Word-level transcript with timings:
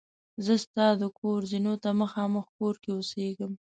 زه 0.45 0.53
ستا 0.65 0.87
د 1.01 1.03
کور 1.19 1.39
زینو 1.51 1.73
ته 1.83 1.89
مخامخ 2.01 2.45
کور 2.57 2.75
کې 2.83 2.89
اوسېدم. 2.93 3.51